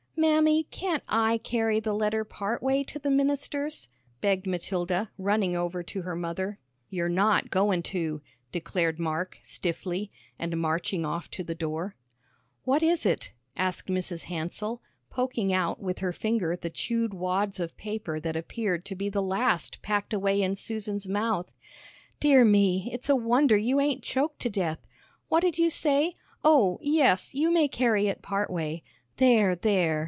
"Mammy, 0.17 0.65
can't 0.69 1.01
I 1.09 1.39
carry 1.39 1.79
the 1.79 1.93
letter 1.95 2.23
part 2.23 2.61
way 2.61 2.83
to 2.83 2.99
the 2.99 3.09
minister's?" 3.09 3.89
begged 4.21 4.45
Matilda, 4.45 5.09
running 5.17 5.55
over 5.55 5.81
to 5.81 6.03
her 6.03 6.15
mother. 6.15 6.59
"You're 6.91 7.09
not 7.09 7.49
goin' 7.49 7.81
to," 7.85 8.21
declared 8.51 8.99
Mark, 8.99 9.39
stiffly, 9.41 10.11
and 10.37 10.61
marching 10.61 11.05
off 11.05 11.31
to 11.31 11.43
the 11.43 11.55
door. 11.55 11.95
"What 12.65 12.83
is 12.83 13.03
it?" 13.03 13.33
asked 13.57 13.87
Mrs. 13.89 14.25
Hansell, 14.25 14.83
poking 15.09 15.51
out 15.51 15.79
with 15.81 15.99
her 15.99 16.13
finger 16.13 16.55
the 16.55 16.69
chewed 16.69 17.15
wads 17.15 17.59
of 17.59 17.75
paper 17.75 18.19
that 18.19 18.35
appeared 18.35 18.85
to 18.85 18.95
be 18.95 19.09
the 19.09 19.23
last 19.23 19.81
packed 19.81 20.13
away 20.13 20.43
in 20.43 20.55
Susan's 20.55 21.07
mouth. 21.07 21.51
"Dear 22.19 22.45
me, 22.45 22.91
it's 22.93 23.09
a 23.09 23.15
wonder 23.15 23.57
you 23.57 23.81
ain't 23.81 24.03
choked 24.03 24.39
to 24.43 24.51
death. 24.51 24.85
What'd 25.29 25.57
you 25.57 25.71
say? 25.71 26.13
Oh, 26.43 26.77
yes, 26.83 27.33
you 27.33 27.49
may 27.49 27.67
carry 27.67 28.05
it 28.05 28.21
part 28.21 28.51
way. 28.51 28.83
There, 29.17 29.55
there!" 29.55 29.99